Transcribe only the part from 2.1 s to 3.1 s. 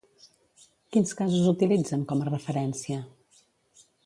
com a referència?